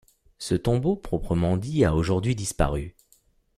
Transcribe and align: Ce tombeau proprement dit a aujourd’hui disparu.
Ce 0.39 0.55
tombeau 0.55 0.95
proprement 0.95 1.57
dit 1.57 1.85
a 1.85 1.93
aujourd’hui 1.93 2.35
disparu. 2.35 2.95